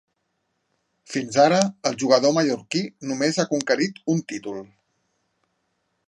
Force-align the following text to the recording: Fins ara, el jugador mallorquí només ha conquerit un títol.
Fins 1.15 1.35
ara, 1.43 1.59
el 1.89 1.97
jugador 2.03 2.33
mallorquí 2.37 2.81
només 3.11 3.39
ha 3.39 3.45
conquerit 3.51 4.01
un 4.15 4.23
títol. 4.33 4.61